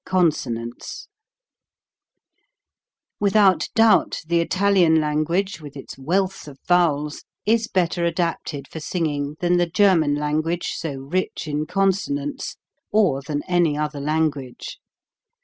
CONSONANTS 0.03 1.09
WITHOUT 3.19 3.69
doubt 3.75 4.21
the 4.25 4.39
Italian 4.39 4.99
language 4.99 5.61
with 5.61 5.77
its 5.77 5.95
wealth 5.95 6.47
of 6.47 6.57
vowels 6.67 7.23
is 7.45 7.67
better 7.67 8.03
adapted 8.03 8.67
for 8.67 8.79
singing 8.79 9.35
than 9.41 9.57
the 9.57 9.67
German 9.69 10.15
language 10.15 10.69
so 10.71 10.95
rich 10.95 11.47
in 11.47 11.67
consonants, 11.67 12.57
or 12.91 13.21
than 13.21 13.43
any 13.43 13.77
other 13.77 13.99
language. 13.99 14.79